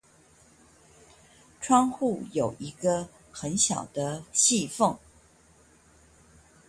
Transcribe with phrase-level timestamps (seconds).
[1.61, 4.97] 窗戶有一個很小的隙縫